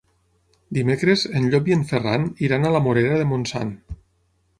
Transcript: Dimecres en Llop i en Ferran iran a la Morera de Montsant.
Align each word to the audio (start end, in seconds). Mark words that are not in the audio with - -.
Dimecres 0.77 1.25
en 1.39 1.45
Llop 1.55 1.69
i 1.71 1.75
en 1.75 1.83
Ferran 1.91 2.25
iran 2.47 2.65
a 2.65 2.73
la 2.77 2.81
Morera 2.87 3.21
de 3.21 3.29
Montsant. 3.35 3.75